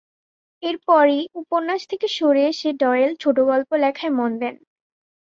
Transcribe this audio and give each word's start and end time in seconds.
এরপরই 0.63 1.21
উপন্যাস 1.41 1.81
থেকে 1.91 2.07
সরে 2.17 2.43
এসে 2.51 2.69
ডয়েল 2.81 3.11
ছোটোগল্প 3.23 3.69
লেখায় 3.83 4.13
মন 4.17 4.31
দেন। 4.41 4.55